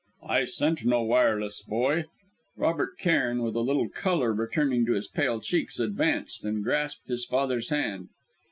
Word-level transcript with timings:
"I 0.27 0.45
sent 0.45 0.83
no 0.83 1.03
wireless, 1.03 1.61
boy!" 1.61 2.05
Robert 2.57 2.97
Cairn, 2.97 3.43
with 3.43 3.55
a 3.55 3.59
little 3.59 3.87
colour 3.87 4.33
returning 4.33 4.83
to 4.87 4.93
his 4.93 5.07
pale 5.07 5.39
cheeks, 5.39 5.79
advanced 5.79 6.43
and 6.43 6.63
grasped 6.63 7.07
his 7.07 7.23
father's 7.23 7.69
hand. 7.69 8.07